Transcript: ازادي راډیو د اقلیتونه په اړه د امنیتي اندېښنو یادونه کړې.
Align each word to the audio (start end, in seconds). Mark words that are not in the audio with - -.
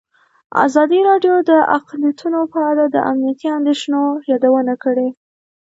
ازادي 0.65 0.99
راډیو 1.09 1.35
د 1.49 1.51
اقلیتونه 1.77 2.39
په 2.53 2.59
اړه 2.71 2.83
د 2.89 2.97
امنیتي 3.11 3.47
اندېښنو 3.57 4.01
یادونه 4.31 4.73
کړې. 4.83 5.07